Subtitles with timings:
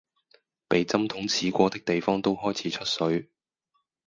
[0.67, 3.29] 被針筒刺過的地方都開始出水